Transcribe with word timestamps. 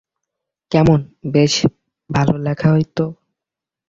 কেমন, 0.71 0.99
বেশ 1.27 1.53
ভালো 2.09 2.33
লেখা 2.45 2.67
হয় 2.69 2.85
তো? 2.97 3.05